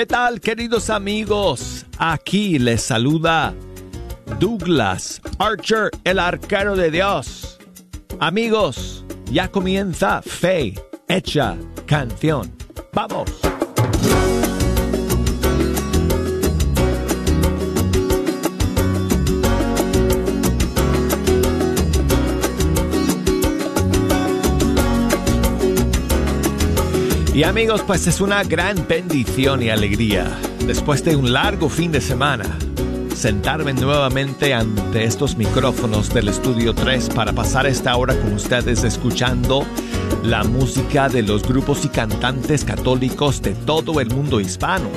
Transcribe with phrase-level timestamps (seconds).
[0.00, 1.84] ¿Qué tal queridos amigos?
[1.98, 3.52] Aquí les saluda
[4.38, 7.58] Douglas Archer, el arquero de Dios.
[8.18, 10.74] Amigos, ya comienza Fe
[11.06, 12.50] Hecha Canción.
[12.94, 13.49] ¡Vamos!
[27.40, 30.26] Y amigos, pues es una gran bendición y alegría,
[30.66, 32.44] después de un largo fin de semana,
[33.16, 39.64] sentarme nuevamente ante estos micrófonos del Estudio 3 para pasar esta hora con ustedes escuchando
[40.22, 44.90] la música de los grupos y cantantes católicos de todo el mundo hispano.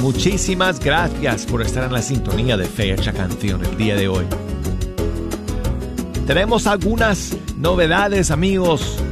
[0.00, 4.26] Muchísimas gracias por estar en la sintonía de Fecha Canción el día de hoy.
[6.24, 9.02] Tenemos algunas novedades amigos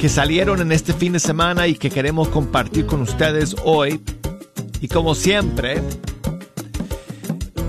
[0.00, 4.02] que salieron en este fin de semana y que queremos compartir con ustedes hoy.
[4.80, 5.82] Y como siempre,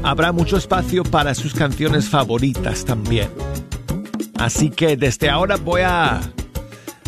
[0.02, 3.30] habrá mucho espacio para sus canciones favoritas también.
[4.38, 6.22] Así que desde ahora voy a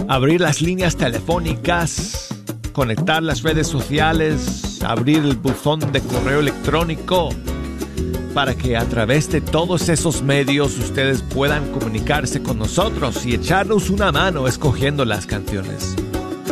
[0.10, 2.28] abrir las líneas telefónicas,
[2.74, 7.30] conectar las redes sociales, abrir el buzón de correo electrónico
[8.34, 13.90] para que a través de todos esos medios ustedes puedan comunicarse con nosotros y echarnos
[13.90, 15.96] una mano escogiendo las canciones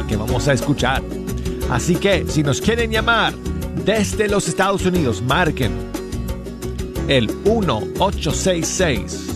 [0.07, 1.03] que vamos a escuchar.
[1.69, 3.33] Así que si nos quieren llamar
[3.85, 5.71] desde los Estados Unidos, marquen
[7.07, 9.27] el 1866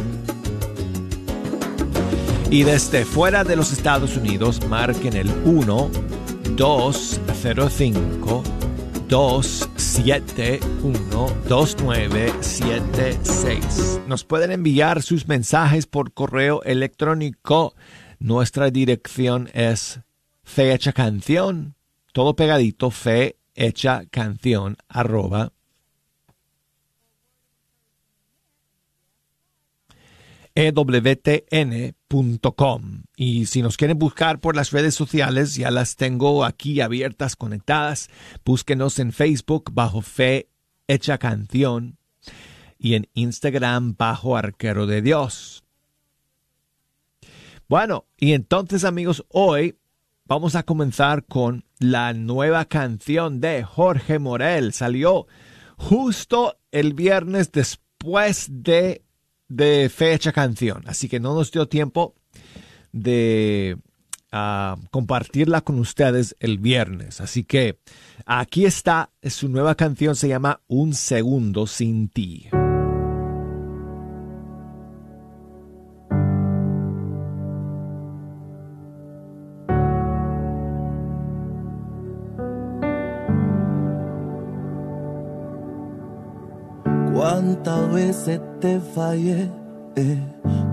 [2.51, 5.91] y desde fuera de los Estados Unidos, marquen el 1
[6.56, 8.43] 205
[9.09, 14.00] 271 2976.
[14.09, 17.77] Nos pueden enviar sus mensajes por correo electrónico.
[18.19, 20.00] Nuestra dirección es
[20.43, 21.77] fecha canción,
[22.12, 25.53] todo pegadito, fe hecha canción arroba
[30.60, 32.03] ewtn.com.
[33.16, 38.10] Y si nos quieren buscar por las redes sociales, ya las tengo aquí abiertas, conectadas.
[38.44, 40.50] Búsquenos en Facebook bajo Fe
[40.87, 41.97] Hecha Canción
[42.78, 45.65] y en Instagram bajo Arquero de Dios.
[47.69, 49.78] Bueno, y entonces amigos, hoy
[50.27, 54.75] vamos a comenzar con la nueva canción de Jorge Morel.
[54.75, 55.27] Salió
[55.77, 59.04] justo el viernes después de
[59.50, 62.15] de fecha canción, así que no nos dio tiempo
[62.93, 63.77] de
[64.33, 67.21] uh, compartirla con ustedes el viernes.
[67.21, 67.78] Así que
[68.25, 72.49] aquí está, su nueva canción se llama Un segundo sin ti.
[87.62, 89.50] Cuántas veces te fallé,
[89.94, 90.19] eh,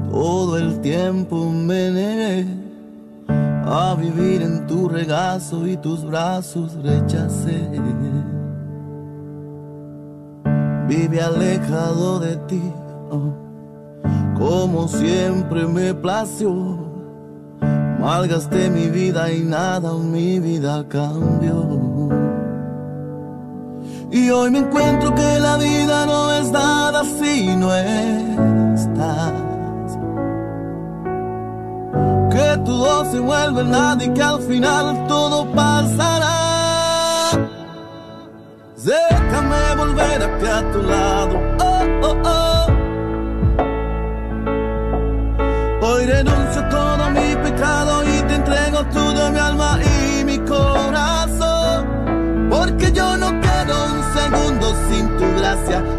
[0.10, 2.46] todo el tiempo me negué
[3.66, 7.68] a vivir en tu regazo y tus brazos rechacé.
[10.88, 12.62] Vive alejado de ti,
[13.12, 13.34] oh,
[14.38, 16.54] como siempre me plació.
[18.00, 21.87] Malgasté mi vida y nada mi vida cambió.
[24.10, 29.34] Y hoy me encuentro que la vida no es nada si no estás.
[32.32, 36.38] Que todo se vuelve nada y que al final todo pasará.
[38.78, 41.38] Déjame volver aquí a tu lado.
[41.60, 42.68] Oh, oh, oh.
[45.86, 49.97] Hoy renuncio a todo mi pecado y te entrego todo mi alma y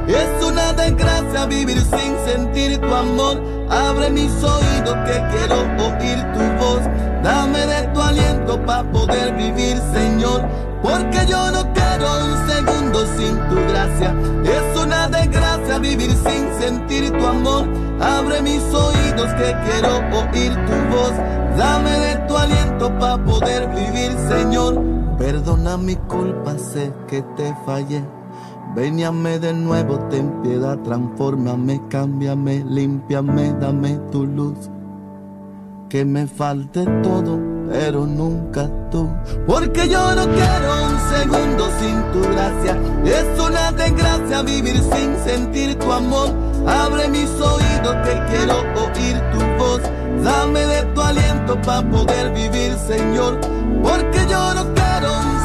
[0.09, 3.41] Es una desgracia vivir sin sentir tu amor.
[3.71, 6.81] Abre mis oídos que quiero oír tu voz.
[7.23, 10.43] Dame de tu aliento para poder vivir, Señor.
[10.83, 14.15] Porque yo no quiero un segundo sin tu gracia.
[14.45, 17.69] Es una desgracia vivir sin sentir tu amor.
[18.01, 21.13] Abre mis oídos que quiero oír tu voz.
[21.57, 24.83] Dame de tu aliento para poder vivir, Señor.
[25.17, 28.18] Perdona mi culpa, sé que te fallé
[28.79, 34.71] Véniame de nuevo, ten piedad, transfórmame, cámbiame, límpiame, dame tu luz.
[35.89, 39.11] Que me falte todo, pero nunca tú.
[39.49, 42.79] Porque yo no quiero un segundo sin tu gracia.
[43.05, 46.29] Es una desgracia vivir sin sentir tu amor.
[46.65, 49.83] Abre mis oídos que quiero oír tu voz.
[50.23, 53.41] Dame de tu aliento para poder vivir, Señor.
[53.83, 54.78] Porque yo no quiero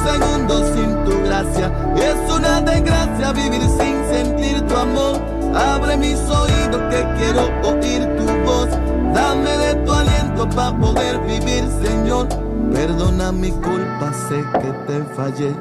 [0.04, 1.72] un segundo sin tu gracia.
[1.96, 5.22] Es una desgracia vivir sin sentir tu amor.
[5.56, 8.70] Abre mis oídos que quiero oír tu voz.
[9.14, 12.28] Dame de tu aliento para poder vivir, Señor.
[12.74, 15.54] Perdona mi culpa, sé que te fallé.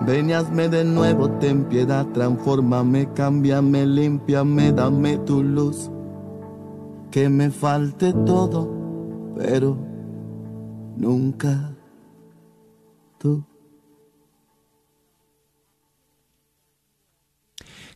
[0.00, 5.90] Ven de nuevo, ten piedad, transfórmame, cámbiame, límpiame, dame tu luz.
[7.10, 8.68] Que me falte todo,
[9.36, 9.76] pero
[10.96, 11.72] nunca
[13.18, 13.42] tú.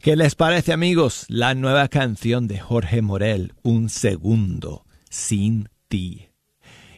[0.00, 1.26] ¿Qué les parece amigos?
[1.29, 6.31] La nueva canción de Jorge Morel, Un segundo sin ti.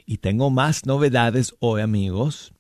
[0.07, 2.53] Y tengo más novedades hoy amigos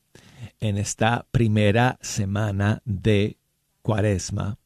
[0.59, 3.39] en esta primera semana de
[3.83, 4.59] Cuaresma.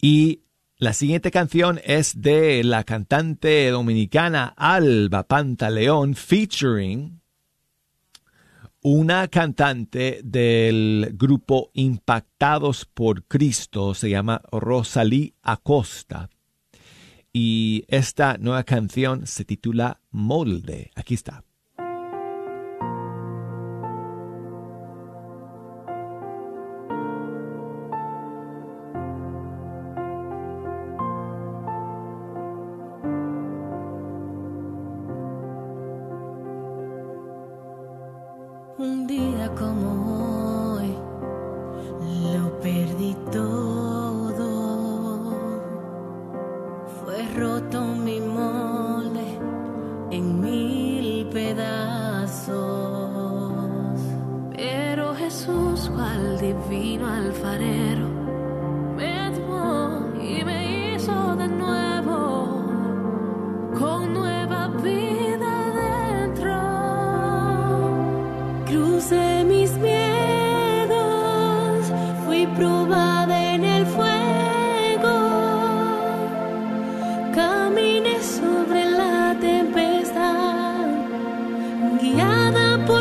[0.00, 0.44] Y
[0.78, 7.17] la siguiente canción es de la cantante dominicana Alba Pantaleón featuring
[8.82, 16.30] una cantante del grupo Impactados por Cristo, se llama Rosalí Acosta.
[17.32, 20.90] Y esta nueva canción se titula Molde.
[20.94, 21.44] Aquí está.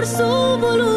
[0.08, 0.97] sou boludo.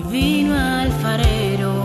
[0.00, 1.77] divino alfarero.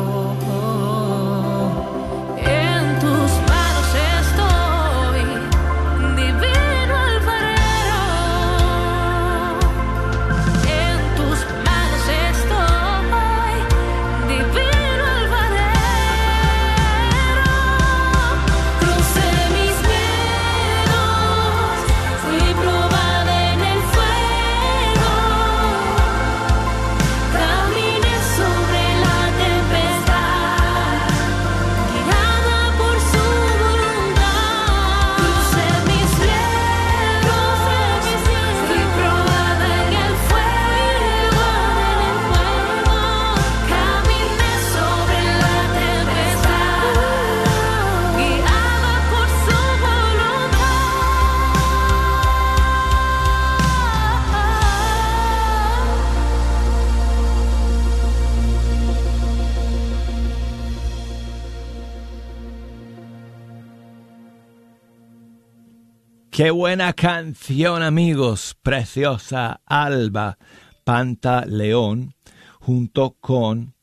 [66.34, 68.58] Qué buena canción, amigos.
[68.63, 70.40] Preciosa Alba
[70.84, 72.16] Pantaleón,
[72.60, 73.75] junto con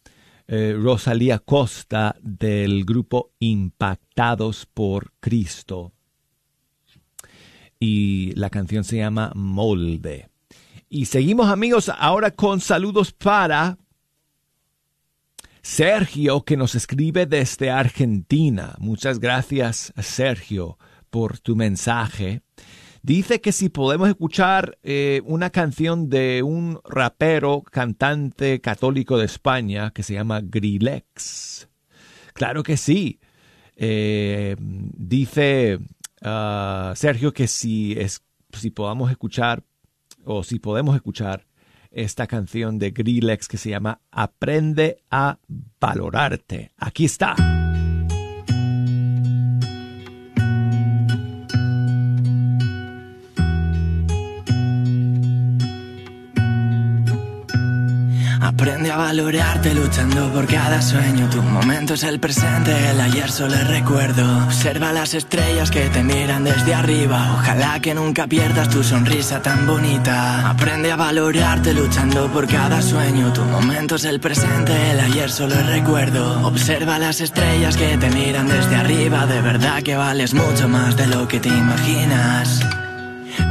[0.49, 5.93] eh, Rosalía Costa del grupo Impactados por Cristo.
[7.79, 10.29] Y la canción se llama Molde.
[10.89, 13.79] Y seguimos, amigos, ahora con saludos para
[15.63, 18.75] Sergio, que nos escribe desde Argentina.
[18.81, 20.79] Muchas gracias, Sergio
[21.11, 22.43] por tu mensaje.
[23.03, 29.91] Dice que si podemos escuchar eh, una canción de un rapero cantante católico de España
[29.91, 31.69] que se llama Grillex.
[32.35, 33.19] Claro que sí.
[33.77, 35.79] Eh, dice
[36.23, 39.63] ah, Sergio que si, es, si podamos escuchar
[40.25, 41.47] o si podemos escuchar
[41.91, 45.39] esta canción de Grillex que se llama Aprende a
[45.81, 46.73] valorarte.
[46.77, 47.60] Aquí está.
[58.61, 61.31] Aprende a valorarte luchando por cada sueño.
[61.31, 64.45] Tu momento es el presente, el ayer solo es recuerdo.
[64.45, 67.39] Observa las estrellas que te miran desde arriba.
[67.39, 70.51] Ojalá que nunca pierdas tu sonrisa tan bonita.
[70.51, 73.33] Aprende a valorarte luchando por cada sueño.
[73.33, 76.47] Tu momento es el presente, el ayer solo es recuerdo.
[76.47, 79.25] Observa las estrellas que te miran desde arriba.
[79.25, 82.61] De verdad que vales mucho más de lo que te imaginas.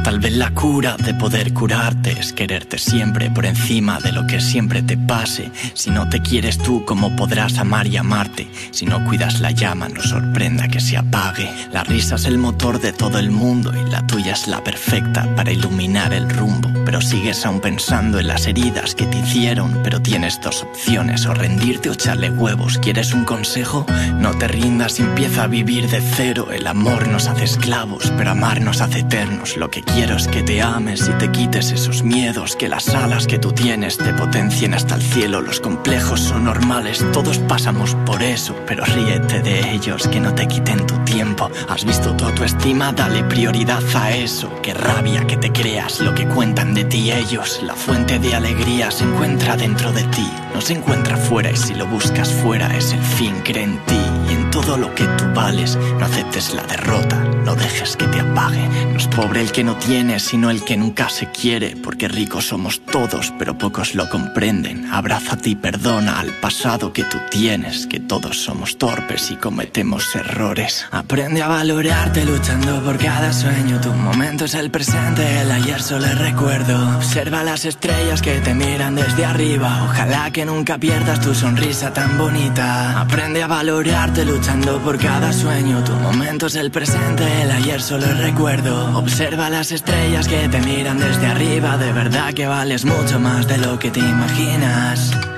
[0.04, 4.40] Tal vez la cura de poder curarte es quererte siempre por encima de lo que
[4.40, 5.50] siempre te pase.
[5.74, 8.48] Si no te quieres tú, ¿cómo podrás amar y amarte?
[8.70, 11.50] Si no cuidas la llama, no sorprenda que se apague.
[11.72, 15.28] La risa es el motor de todo el mundo y la tuya es la perfecta
[15.36, 16.70] para iluminar el rumbo.
[16.84, 19.80] Pero sigues aún pensando en las heridas que te hicieron.
[19.84, 22.78] Pero tienes dos opciones, o rendirte o echarle huevos.
[22.78, 23.86] ¿Quieres un consejo?
[24.14, 26.48] No te rindas empieza a vivir de cero.
[26.50, 29.56] El amor nos hace esclavos, pero amar nos hace eternos.
[29.56, 33.38] Lo que es que te ames y te quites esos miedos, que las alas que
[33.38, 35.42] tú tienes te potencien hasta el cielo.
[35.42, 40.48] Los complejos son normales, todos pasamos por eso, pero ríete de ellos, que no te
[40.48, 41.50] quiten tu tiempo.
[41.68, 44.50] Has visto tu autoestima, dale prioridad a eso.
[44.62, 47.60] Qué rabia que te creas lo que cuentan de ti ellos.
[47.62, 51.74] La fuente de alegría se encuentra dentro de ti, no se encuentra fuera y si
[51.74, 55.24] lo buscas fuera es el fin, cree en ti y en todo lo que tú
[55.34, 55.76] vales.
[55.98, 58.68] No aceptes la derrota, no dejes que te apague.
[58.92, 62.46] No es pobre el que no tiene, sino el que nunca se quiere, porque ricos
[62.46, 64.88] somos todos, pero pocos lo comprenden.
[64.92, 70.86] Abrázate y perdona al pasado que tú tienes, que todos somos torpes y cometemos errores.
[70.92, 73.80] Aprende a valorarte luchando por cada sueño.
[73.80, 76.98] Tu momento es el presente, el ayer solo es recuerdo.
[76.98, 79.88] Observa las estrellas que te miran desde arriba.
[79.90, 83.00] Ojalá que nunca pierdas tu sonrisa tan bonita.
[83.00, 85.82] Aprende a valorarte luchando por cada sueño.
[85.82, 88.98] Tu momento es el presente, el ayer solo es recuerdo.
[88.98, 91.76] Observa las estrellas que te miran desde arriba.
[91.76, 95.29] De verdad que vales mucho más de lo que te imaginas.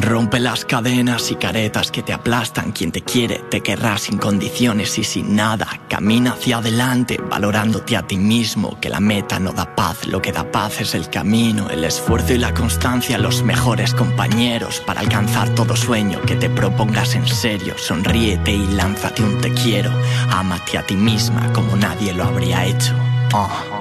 [0.00, 2.70] Rompe las cadenas y caretas que te aplastan.
[2.70, 5.66] Quien te quiere te querrá sin condiciones y sin nada.
[5.88, 8.78] Camina hacia adelante, valorándote a ti mismo.
[8.80, 12.32] Que la meta no da paz, lo que da paz es el camino, el esfuerzo
[12.32, 17.74] y la constancia, los mejores compañeros para alcanzar todo sueño que te propongas en serio.
[17.76, 19.90] Sonríete y lánzate un te quiero.
[20.30, 22.94] Ámate a ti misma como nadie lo habría hecho.
[23.32, 23.77] Oh.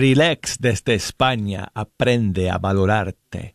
[0.00, 3.54] Grillex desde España aprende a valorarte.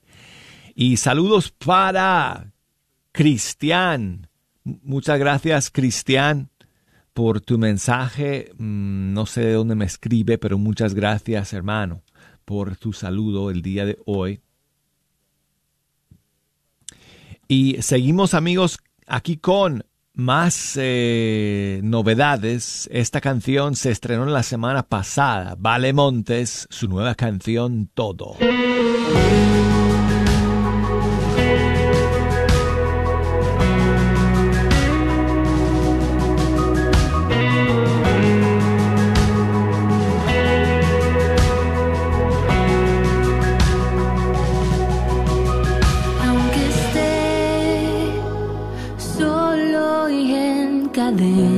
[0.75, 2.53] Y saludos para
[3.11, 4.29] Cristian.
[4.63, 6.51] Muchas gracias, Cristian,
[7.13, 8.51] por tu mensaje.
[8.59, 12.03] Mm, no sé de dónde me escribe, pero muchas gracias, hermano,
[12.45, 14.39] por tu saludo el día de hoy.
[17.47, 19.83] Y seguimos, amigos, aquí con
[20.15, 22.89] más eh, novedades.
[22.91, 25.55] Esta canción se estrenó la semana pasada.
[25.57, 28.37] Vale Montes, su nueva canción Todo.
[51.25, 51.54] En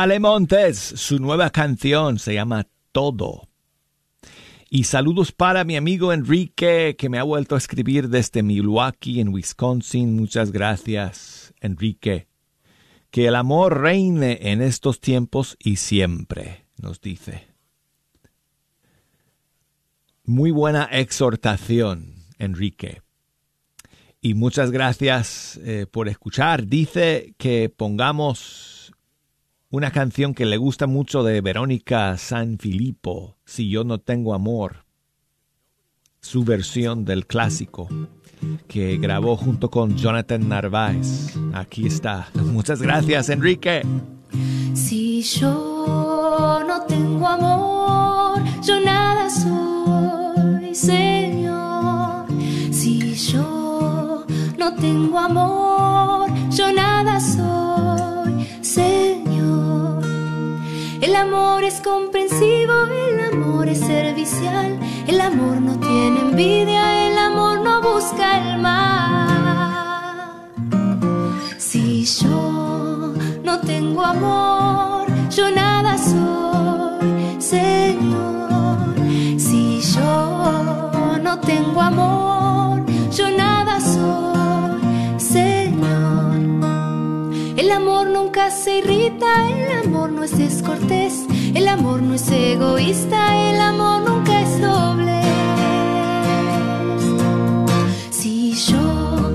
[0.00, 3.48] Vale Montes, su nueva canción se llama Todo.
[4.70, 9.30] Y saludos para mi amigo Enrique, que me ha vuelto a escribir desde Milwaukee, en
[9.30, 10.14] Wisconsin.
[10.14, 12.28] Muchas gracias, Enrique.
[13.10, 17.48] Que el amor reine en estos tiempos y siempre, nos dice.
[20.22, 23.02] Muy buena exhortación, Enrique.
[24.20, 26.68] Y muchas gracias eh, por escuchar.
[26.68, 28.77] Dice que pongamos
[29.70, 34.84] una canción que le gusta mucho de Verónica San Filippo, Si yo no tengo amor,
[36.20, 37.88] su versión del clásico
[38.66, 41.34] que grabó junto con Jonathan Narváez.
[41.52, 42.28] Aquí está.
[42.34, 43.82] Muchas gracias, Enrique.
[44.74, 52.26] Si yo no tengo amor, yo nada soy, Señor.
[52.70, 54.24] Si yo
[54.58, 59.17] no tengo amor, yo nada soy, Señor.
[61.18, 64.78] Amor es comprensivo, el amor es servicial,
[65.08, 70.48] el amor no tiene envidia, el amor no busca el mal.
[71.58, 78.94] Si yo no tengo amor, yo nada soy, Señor.
[79.36, 84.27] Si yo no tengo amor, yo nada soy,
[88.50, 94.40] se irrita, el amor no es descortés, el amor no es egoísta, el amor nunca
[94.40, 95.20] es doble.
[98.10, 99.30] Si yo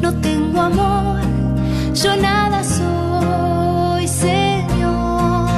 [0.00, 1.20] no tengo amor,
[1.94, 5.50] yo nada soy, Señor.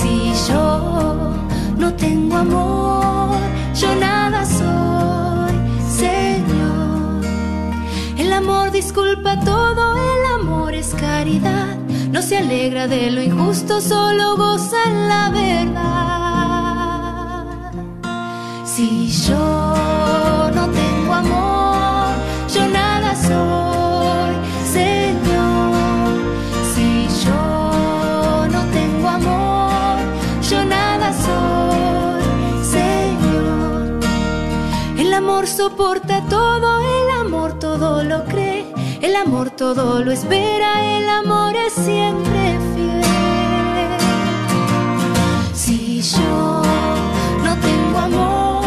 [0.00, 1.34] Si yo
[1.76, 3.36] no tengo amor,
[3.74, 5.54] yo nada soy,
[5.90, 7.24] Señor.
[8.16, 11.67] El amor disculpa todo, el amor es caridad.
[12.18, 15.84] No se alegra de lo injusto, solo goza la verdad.
[18.64, 22.16] Si yo no tengo amor,
[22.52, 24.34] yo nada soy,
[24.66, 26.16] Señor.
[26.74, 30.00] Si yo no tengo amor,
[30.50, 34.00] yo nada soy, Señor.
[34.98, 36.87] El amor soporta todo,
[39.18, 43.02] amor todo lo espera, el amor es siempre fiel.
[45.52, 46.62] Si yo
[47.44, 48.64] no tengo amor,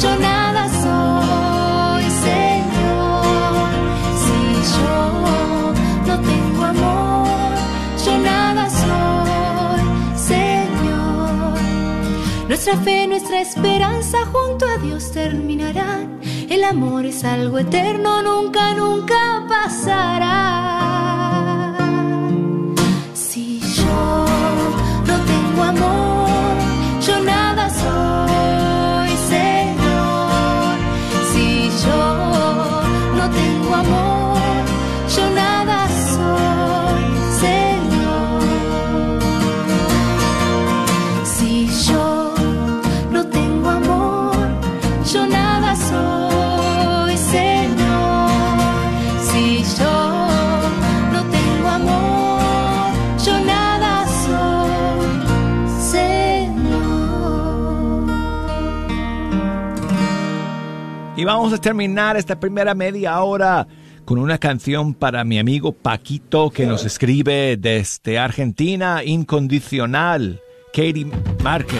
[0.00, 3.68] yo nada soy, Señor.
[4.24, 4.38] Si
[4.78, 4.96] yo
[6.06, 7.54] no tengo amor,
[8.04, 9.82] yo nada soy,
[10.32, 11.58] Señor.
[12.48, 16.20] Nuestra fe, nuestra esperanza junto a Dios terminarán.
[16.48, 19.25] El amor es algo eterno, nunca, nunca
[19.66, 20.65] pasará.
[61.46, 63.68] Vamos a terminar esta primera media hora
[64.04, 70.40] con una canción para mi amigo Paquito que nos escribe desde Argentina, incondicional,
[70.72, 71.06] Katie
[71.44, 71.78] Márquez.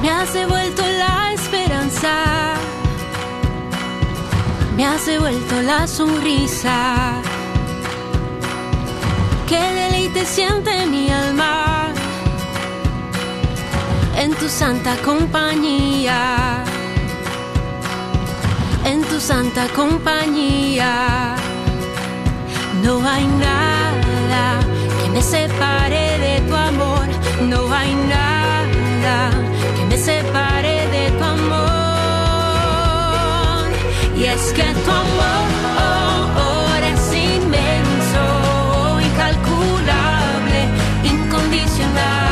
[0.00, 2.54] Me has devuelto la esperanza,
[4.76, 7.20] me has devuelto la sonrisa.
[9.48, 11.65] Qué deleite siente mi alma
[14.16, 16.64] en tu santa compañía,
[18.84, 21.36] en tu santa compañía.
[22.82, 24.60] No hay nada
[25.02, 27.06] que me separe de tu amor,
[27.42, 29.30] no hay nada
[29.76, 31.66] que me separe de tu amor.
[34.16, 38.24] Y es que tu amor es inmenso,
[39.08, 40.60] incalculable,
[41.04, 42.25] incondicional.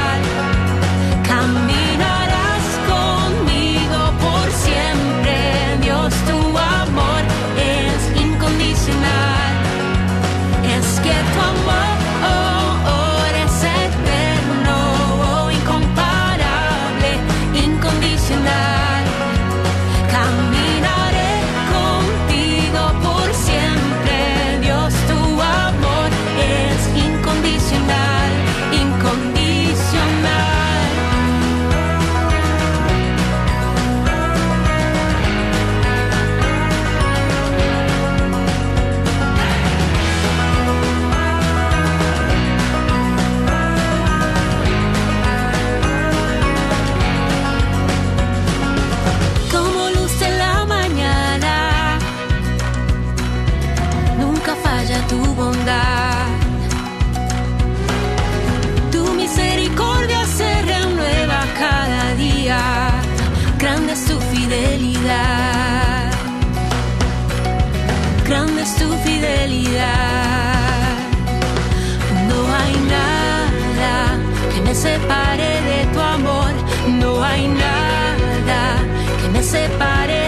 [74.75, 76.53] Me separe de tu amor.
[77.01, 78.77] No hay nada
[79.21, 80.24] que me separe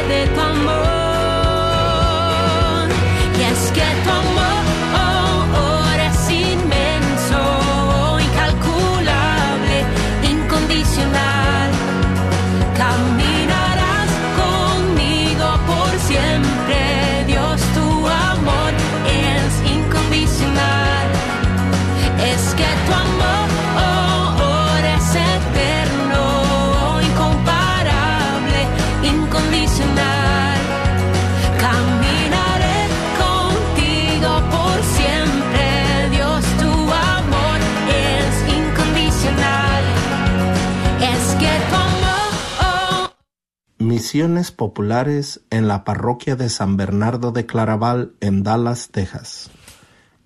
[44.57, 49.50] Populares en la parroquia de San Bernardo de Claraval en Dallas, Texas.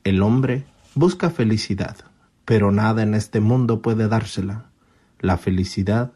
[0.04, 1.96] El hombre busca felicidad,
[2.44, 4.66] pero nada en este mundo puede dársela.
[5.18, 6.12] La felicidad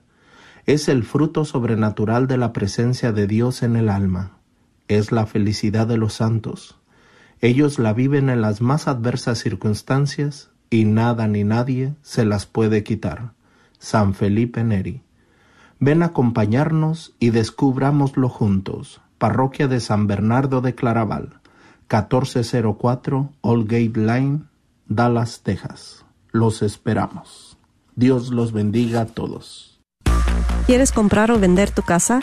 [0.66, 4.38] es el fruto sobrenatural de la presencia de Dios en el alma.
[4.87, 6.78] Es la felicidad de los santos.
[7.40, 12.84] Ellos la viven en las más adversas circunstancias y nada ni nadie se las puede
[12.84, 13.32] quitar.
[13.80, 15.04] San Felipe Neri.
[15.87, 19.03] Ven a acompañarnos y descubrámoslo juntos.
[19.18, 21.40] Parroquia de San Bernardo de Claraval,
[21.90, 24.44] 1404 Old Gate Line,
[24.88, 26.07] Dallas, Texas.
[26.33, 27.59] Los esperamos.
[27.97, 29.79] Dios los bendiga a todos.
[30.64, 32.23] ¿Quieres comprar o vender tu casa?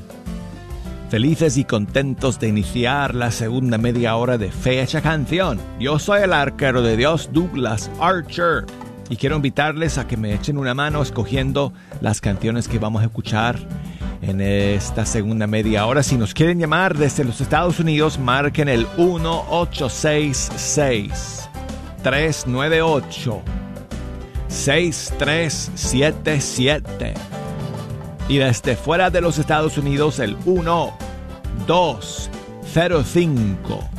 [1.10, 5.60] Felices y contentos de iniciar la segunda media hora de Fecha Canción.
[5.78, 8.64] Yo soy el arquero de Dios Douglas Archer
[9.10, 13.06] y quiero invitarles a que me echen una mano escogiendo las canciones que vamos a
[13.08, 13.60] escuchar
[14.22, 16.02] en esta segunda media hora.
[16.02, 21.50] Si nos quieren llamar desde los Estados Unidos, marquen el 1866
[22.04, 23.63] 398
[24.54, 27.14] 6377
[28.30, 30.98] y desde fuera de los Estados Unidos el 1
[31.68, 33.90] 205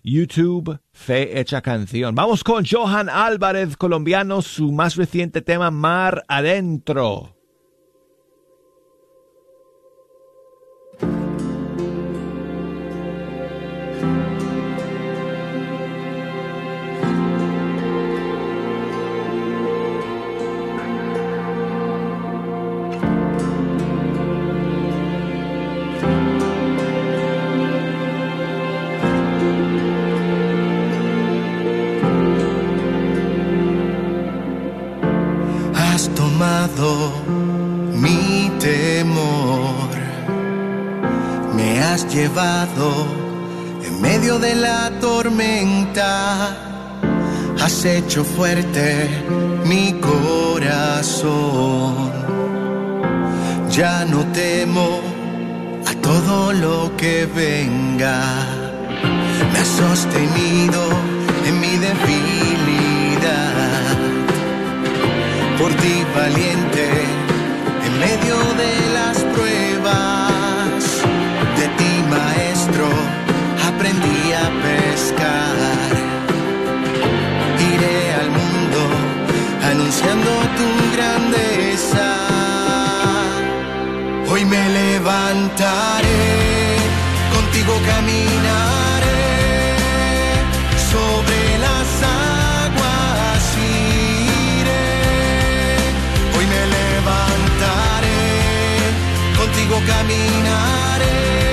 [0.03, 2.15] YouTube, Fe Hecha Canción.
[2.15, 7.32] Vamos con Johan Álvarez, colombiano, su más reciente tema, Mar Adentro.
[46.01, 49.09] Has hecho fuerte
[49.67, 51.33] mi corazón.
[53.71, 55.01] Ya no temo
[55.87, 58.23] a todo lo que venga.
[59.53, 60.89] Me has sostenido
[61.47, 63.53] en mi debilidad
[65.59, 66.89] por ti valiente
[67.87, 70.85] en medio de las pruebas.
[71.59, 72.89] De ti maestro
[73.69, 75.82] aprendí a pescar.
[79.93, 82.07] Anunciando tu grandeza.
[84.31, 86.25] Hoy me levantaré,
[87.35, 89.25] contigo caminaré
[90.91, 93.43] sobre las aguas.
[99.37, 101.52] contigo caminaré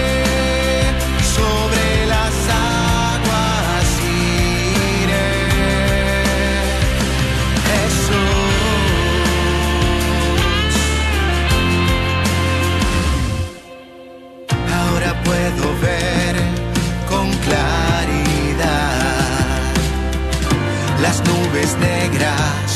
[21.30, 22.68] nubes negras,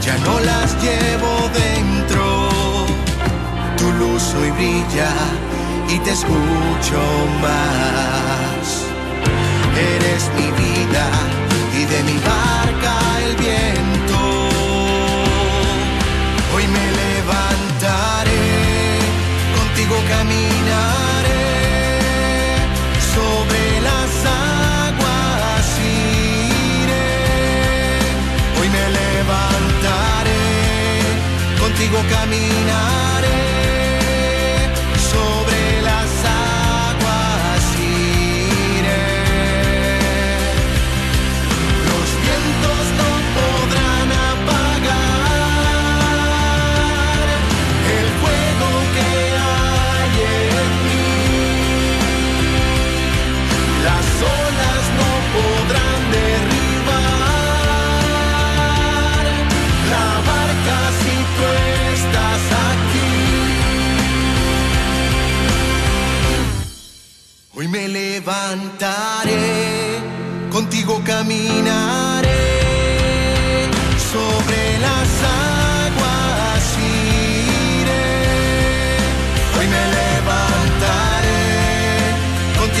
[0.00, 1.32] ya no las llevo
[1.64, 2.24] dentro
[3.78, 5.10] tu luz hoy brilla
[5.88, 7.00] y te escucho
[7.42, 7.63] más.
[31.94, 33.03] Contigo caminaré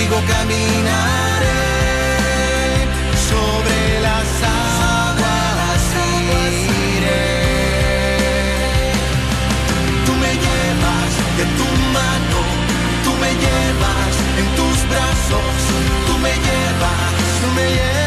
[0.04, 1.60] contigo caminaré
[3.28, 5.82] sobre las aguas
[6.96, 7.24] iré.
[10.06, 12.38] Tú me llevas de tu mano,
[13.04, 15.54] tú me llevas en tus brazos,
[16.06, 18.03] tú me llevas, tú me llevas,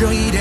[0.00, 0.38] yo iré.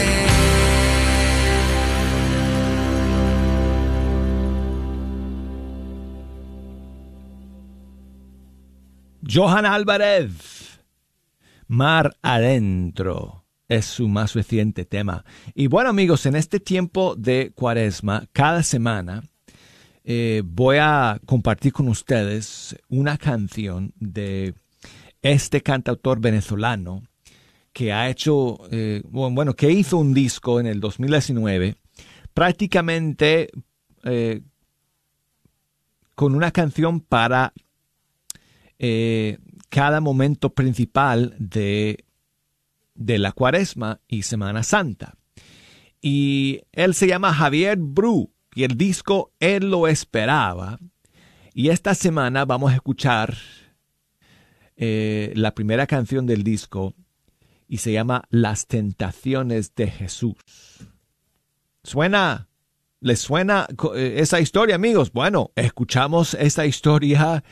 [9.22, 10.80] Johan Álvarez,
[11.68, 15.26] Mar Adentro, es su más reciente tema.
[15.54, 19.24] Y bueno amigos, en este tiempo de cuaresma, cada semana
[20.06, 24.54] eh, voy a compartir con ustedes una canción de
[25.22, 27.04] este cantautor venezolano
[27.74, 31.76] que ha hecho, eh, bueno, que hizo un disco en el 2019,
[32.34, 33.50] prácticamente
[34.04, 34.42] eh,
[36.16, 37.54] con una canción para
[38.78, 39.38] eh,
[39.70, 42.06] cada momento principal de,
[42.96, 45.16] de la cuaresma y Semana Santa.
[46.02, 50.80] Y él se llama Javier Bru y el disco Él lo esperaba.
[51.54, 53.36] Y esta semana vamos a escuchar
[54.78, 56.96] la primera canción del disco
[57.70, 60.36] y se llama Las tentaciones de Jesús.
[61.84, 62.50] ¿Suena?
[63.00, 65.14] ¿Les suena eh, esa historia, amigos?
[65.14, 67.44] Bueno, escuchamos esa historia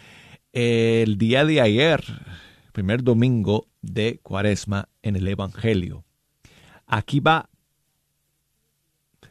[0.51, 2.03] el día de ayer,
[2.73, 6.03] primer domingo de Cuaresma en el Evangelio.
[6.87, 7.49] Aquí va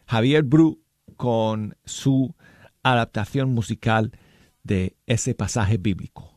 [0.06, 0.80] Javier Bru
[1.16, 2.34] con su
[2.84, 4.12] adaptación musical
[4.62, 6.35] de ese pasaje bíblico.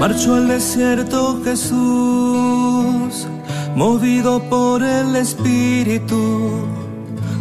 [0.00, 3.28] Marchó al desierto Jesús,
[3.76, 6.66] movido por el Espíritu,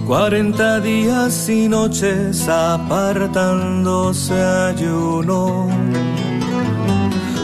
[0.05, 5.69] cuarenta días y noches apartándose ayuno.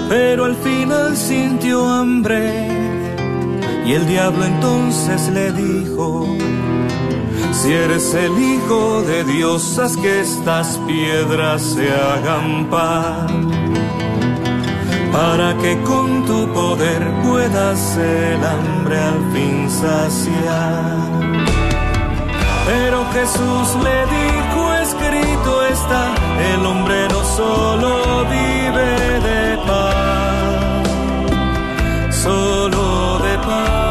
[0.10, 2.68] Pero al final sintió hambre
[3.86, 6.28] y el diablo entonces le dijo,
[7.54, 13.55] si eres el Hijo de Dios, haz que estas piedras se hagan pan
[15.16, 20.98] para que con tu poder puedas el hambre al fin saciar.
[22.68, 26.04] Pero Jesús le dijo, escrito está,
[26.52, 27.92] el hombre no solo
[28.36, 28.92] vive
[29.30, 30.88] de paz,
[32.24, 33.86] solo de paz.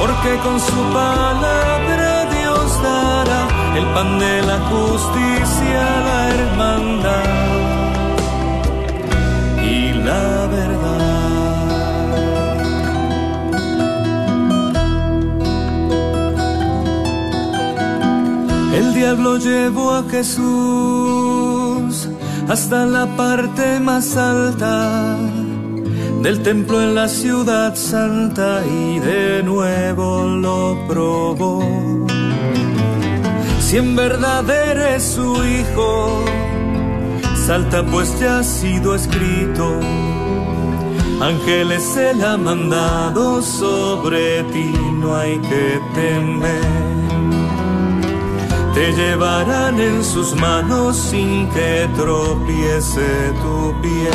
[0.00, 1.87] Porque con su palabra
[3.78, 7.48] el pan de la justicia, la hermandad
[10.08, 11.08] la verdad.
[18.78, 21.92] El diablo llevó a Jesús
[22.48, 25.16] hasta la parte más alta
[26.22, 31.62] del templo en la ciudad santa y de nuevo lo probó.
[33.68, 36.24] Si en verdad eres su hijo,
[37.46, 39.78] salta pues ya ha sido escrito.
[41.20, 46.62] Ángeles él ha mandado sobre ti, no hay que temer.
[48.72, 54.10] Te llevarán en sus manos sin que tropiece tu pie.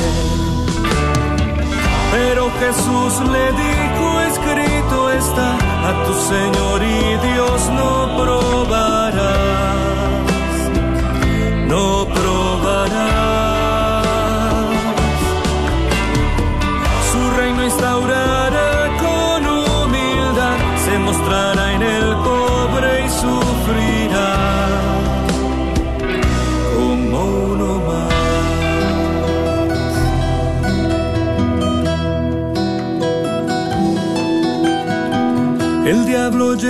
[2.11, 5.57] Pero Jesús le dijo, escrito está,
[5.89, 9.52] a tu Señor y Dios no probarás,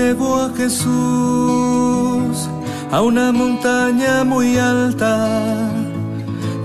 [0.04, 2.50] llevó a Jesús
[2.92, 5.14] a una montaña muy alta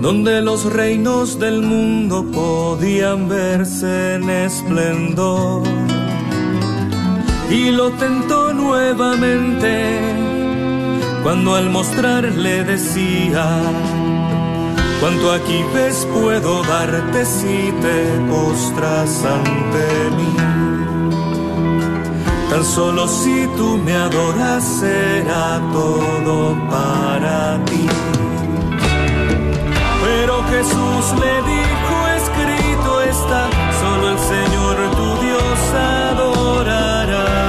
[0.01, 5.63] donde los reinos del mundo podían verse en esplendor
[7.49, 9.73] y lo tentó nuevamente
[11.23, 13.45] cuando al mostrarle decía,
[14.99, 17.97] cuanto aquí ves puedo darte si te
[18.29, 19.85] postras ante
[20.17, 20.48] mí.
[22.49, 27.85] Tan solo si tú me adoras será todo para ti.
[30.03, 33.41] Pero Jesús le dijo, escrito está,
[33.81, 37.39] solo el Señor tu Dios adorará.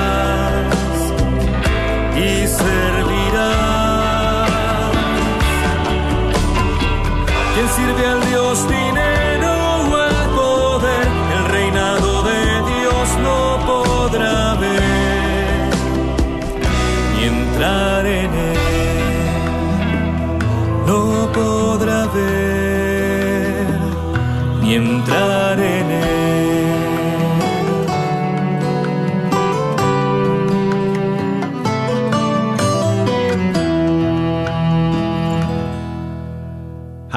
[7.76, 8.30] sirve al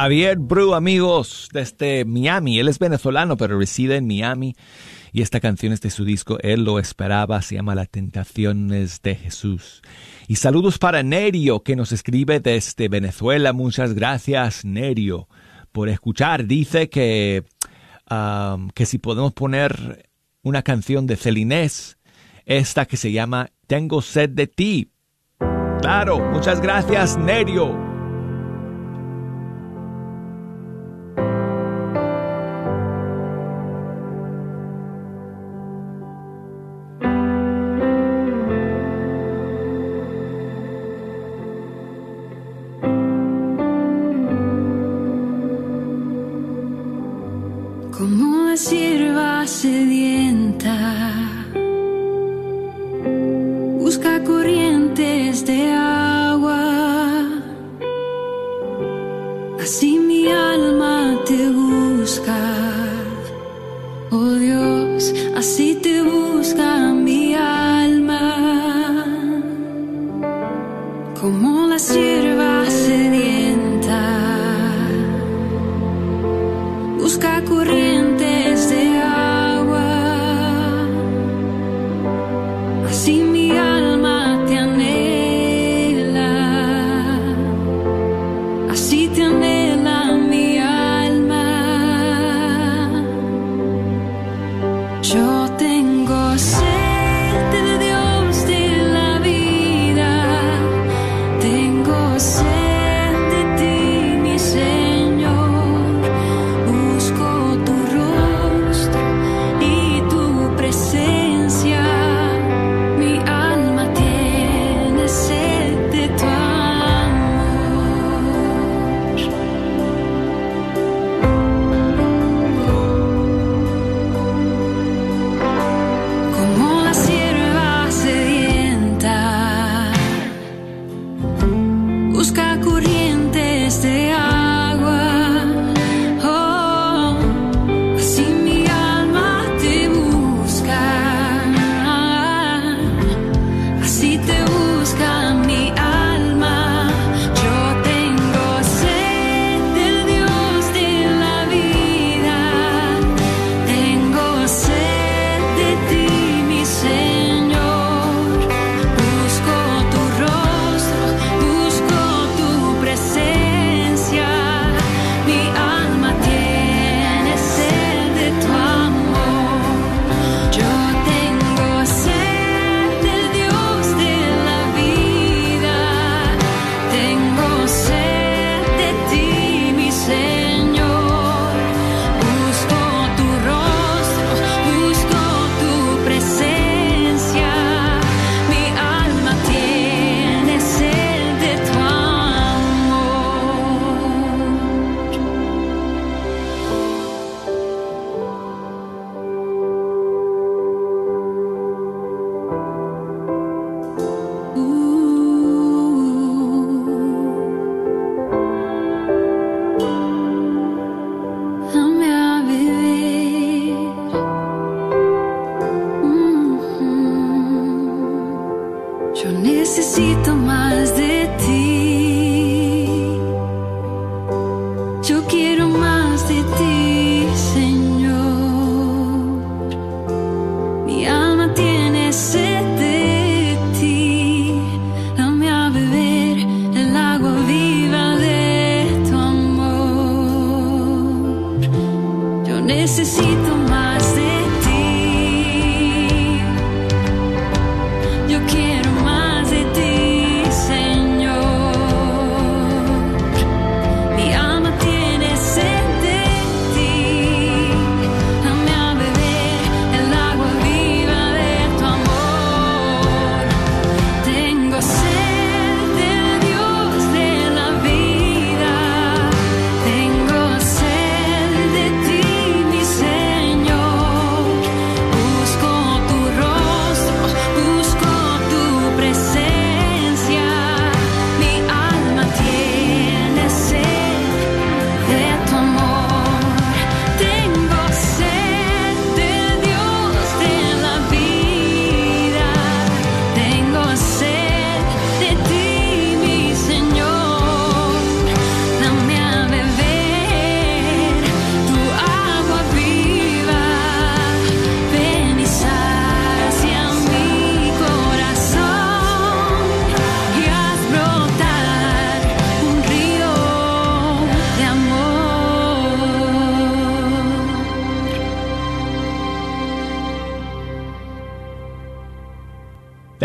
[0.04, 2.60] Javier Bru, amigos, desde Miami.
[2.60, 4.54] Él es venezolano, pero reside en Miami.
[5.14, 9.16] Y esta canción es de su disco Él lo esperaba, se llama Las Tentaciones de
[9.16, 9.82] Jesús.
[10.28, 13.54] Y saludos para Nerio, que nos escribe desde Venezuela.
[13.54, 15.30] Muchas gracias, Nerio,
[15.72, 16.48] por escuchar.
[16.48, 17.46] Dice que,
[18.12, 20.10] um, que si podemos poner
[20.42, 21.98] una canción de Celinés,
[22.44, 24.92] esta que se llama Tengo sed de ti.
[25.80, 27.93] Claro, muchas gracias, Nerio.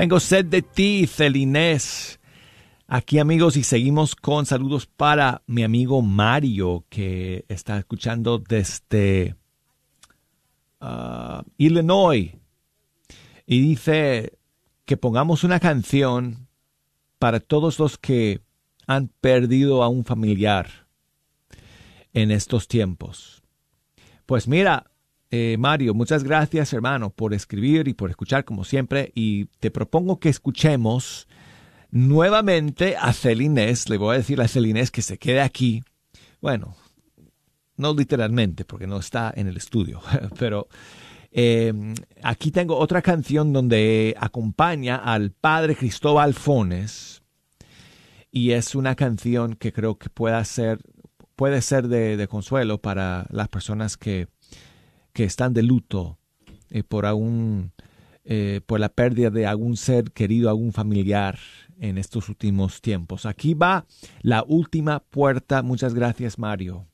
[0.09, 2.19] Tengo sed de ti, Celinés.
[2.87, 9.37] Aquí amigos y seguimos con saludos para mi amigo Mario que está escuchando desde
[10.81, 12.33] uh, Illinois
[13.45, 14.39] y dice
[14.87, 16.49] que pongamos una canción
[17.19, 18.41] para todos los que
[18.87, 20.87] han perdido a un familiar
[22.15, 23.43] en estos tiempos.
[24.25, 24.91] Pues mira,
[25.31, 29.13] eh, Mario, muchas gracias hermano por escribir y por escuchar como siempre.
[29.15, 31.29] Y te propongo que escuchemos
[31.91, 35.83] nuevamente a Celinés, le voy a decir a Celinés que se quede aquí,
[36.41, 36.77] bueno,
[37.77, 40.01] no literalmente porque no está en el estudio,
[40.39, 40.69] pero
[41.31, 41.73] eh,
[42.23, 47.23] aquí tengo otra canción donde acompaña al padre Cristóbal Fones.
[48.31, 50.81] Y es una canción que creo que pueda ser,
[51.35, 54.29] puede ser de consuelo para las personas que
[55.19, 56.17] que están de luto
[56.71, 57.73] eh, por, algún,
[58.25, 61.41] eh, por la pérdida de algún ser querido, algún familiar
[61.81, 63.27] en estos últimos tiempos.
[63.27, 63.85] Aquí va
[64.23, 65.65] la última puerta.
[65.65, 66.87] Muchas gracias, Mario.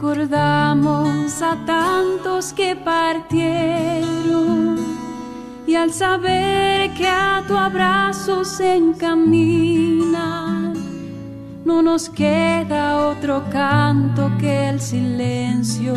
[0.00, 3.46] Recordamos a tantos que partieron
[5.66, 10.72] y al saber que a tu abrazo se encaminan,
[11.66, 15.92] no nos queda otro canto que el silencio.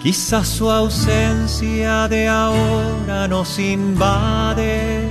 [0.00, 5.08] Quizás su ausencia de ahora nos invade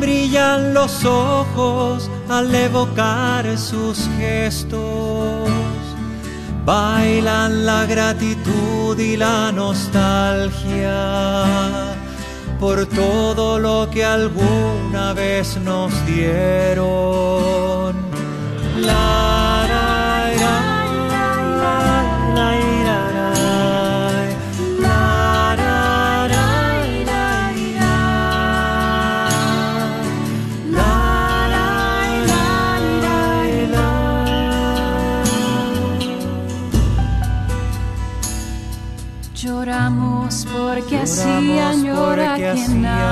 [0.00, 5.59] brillan los ojos al evocar sus gestos.
[6.64, 10.94] Bailan la gratitud y la nostalgia
[12.60, 17.96] por todo lo que alguna vez nos dieron.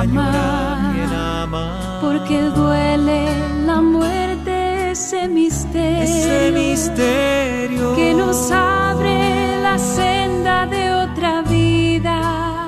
[0.03, 3.27] Quien ama, porque duele
[3.67, 12.67] la muerte, ese misterio, ese misterio que nos abre la senda de otra vida,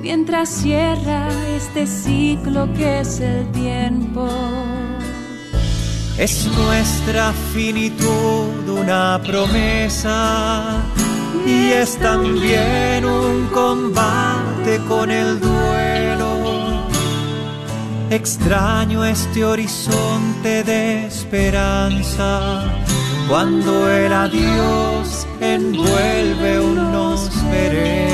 [0.00, 4.28] mientras cierra este ciclo que es el tiempo.
[6.18, 10.82] Es nuestra finitud una promesa
[11.46, 15.59] y es también un combate con el duelo.
[18.10, 22.64] Extraño este horizonte de esperanza
[23.28, 28.09] cuando el adiós envuelve un nos.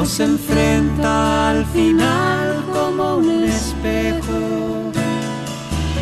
[0.00, 4.90] Nos enfrenta al final como un espejo,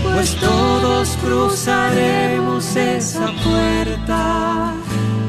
[0.04, 4.72] pues todos cruzaremos esa puerta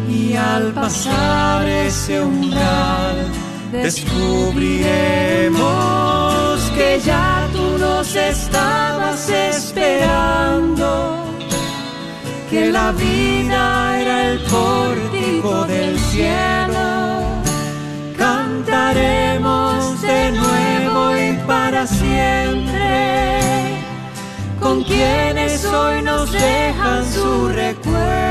[0.07, 3.25] y al pasar ese umbral
[3.71, 11.25] descubriremos que ya tú nos estabas esperando
[12.51, 17.28] que la vida era el pórtico del cielo.
[18.69, 23.83] Cantaremos de nuevo y para siempre
[24.59, 28.29] con quienes hoy nos dejan su recuerdo.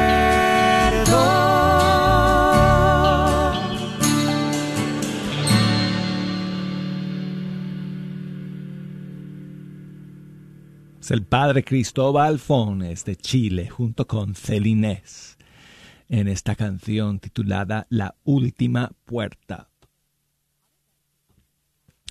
[11.10, 15.38] el padre Cristóbal Fones de Chile junto con Celinés
[16.10, 19.70] en esta canción titulada La Última Puerta.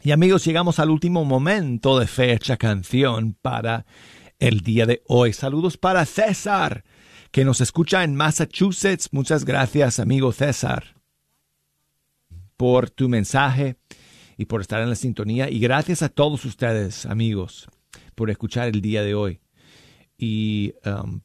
[0.04, 3.86] Y amigos, llegamos al último momento de fecha canción para
[4.40, 5.34] el día de hoy.
[5.34, 6.84] Saludos para César
[7.32, 9.10] que nos escucha en Massachusetts.
[9.12, 10.96] Muchas gracias, amigo César,
[12.56, 13.76] por tu mensaje
[14.38, 15.50] y por estar en la sintonía.
[15.50, 17.68] Y gracias a todos ustedes, amigos,
[18.16, 19.42] por escuchar el día de hoy
[20.18, 21.22] y, um,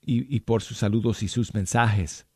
[0.00, 2.26] y, por sus saludos y sus mensajes.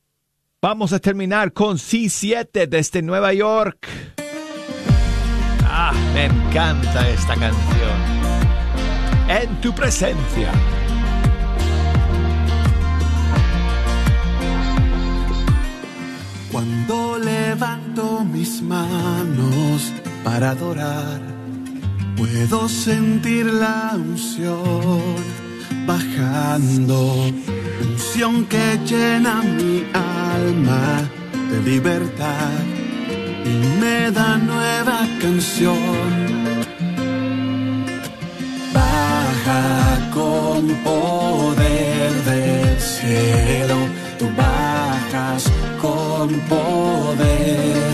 [0.60, 3.86] Vamos a terminar con C7 desde Nueva York.
[5.80, 7.98] Ah, me encanta esta canción.
[9.28, 10.50] En tu presencia.
[16.50, 19.92] Cuando levanto mis manos
[20.24, 21.20] para adorar,
[22.16, 25.14] puedo sentir la unción
[25.86, 27.30] bajando,
[27.88, 31.08] unción que llena mi alma
[31.52, 32.87] de libertad
[33.48, 35.78] y me da nueva canción.
[38.72, 43.76] Baja con poder del cielo,
[44.18, 45.44] tú bajas
[45.80, 47.87] con poder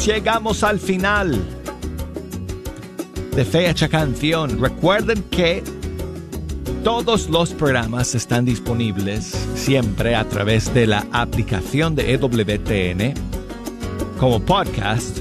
[0.00, 1.40] Llegamos al final
[3.34, 4.60] de Fecha Canción.
[4.60, 5.62] Recuerden que
[6.82, 13.14] todos los programas están disponibles siempre a través de la aplicación de EWTN
[14.18, 15.18] como podcast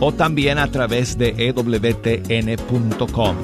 [0.00, 3.36] o también a través de EWTN.com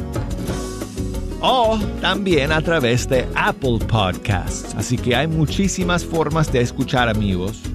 [1.40, 4.74] o también a través de Apple Podcasts.
[4.76, 7.71] Así que hay muchísimas formas de escuchar amigos.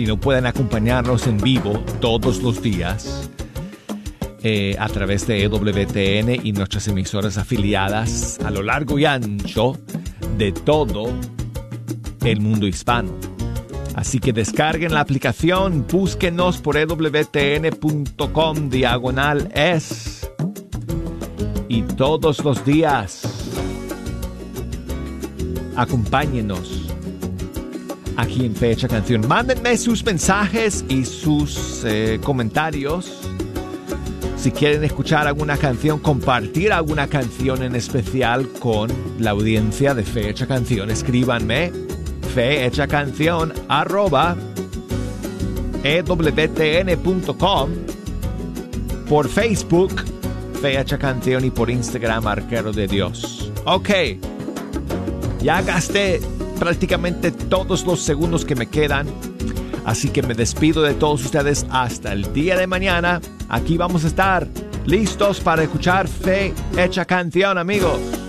[0.00, 3.28] Si no pueden acompañarnos en vivo todos los días
[4.42, 9.78] eh, a través de EWTN y nuestras emisoras afiliadas a lo largo y ancho
[10.38, 11.12] de todo
[12.24, 13.12] el mundo hispano.
[13.94, 20.30] Así que descarguen la aplicación, búsquenos por ewtn.com diagonal es
[21.68, 23.50] y todos los días
[25.76, 26.79] acompáñenos
[28.20, 29.26] aquí en Fecha Canción.
[29.26, 33.10] Mándenme sus mensajes y sus eh, comentarios.
[34.36, 40.46] Si quieren escuchar alguna canción, compartir alguna canción en especial con la audiencia de Fecha
[40.46, 41.72] Canción, escríbanme
[42.34, 44.36] fehechacanción arroba
[45.82, 47.70] ewtn.com
[49.08, 49.92] por Facebook
[50.62, 53.50] Fecha Canción y por Instagram Arquero de Dios.
[53.64, 53.90] Ok,
[55.42, 56.20] ya gasté
[56.60, 59.08] prácticamente todos los segundos que me quedan.
[59.84, 63.20] Así que me despido de todos ustedes hasta el día de mañana.
[63.48, 64.46] Aquí vamos a estar
[64.84, 68.19] listos para escuchar Fe Hecha Canción, amigos.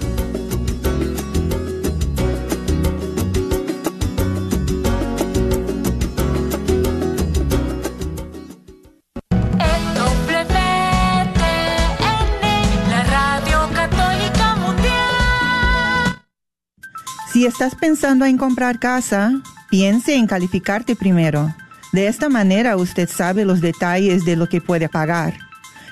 [17.42, 19.34] Si estás pensando en comprar casa,
[19.72, 21.52] piense en calificarte primero.
[21.92, 25.34] De esta manera usted sabe los detalles de lo que puede pagar.